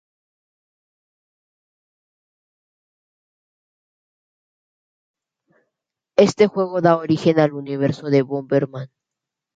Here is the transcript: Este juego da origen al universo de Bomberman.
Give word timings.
Este 6.27 6.47
juego 6.47 6.81
da 6.81 6.97
origen 7.05 7.39
al 7.39 7.53
universo 7.53 8.07
de 8.09 8.23
Bomberman. 8.23 8.89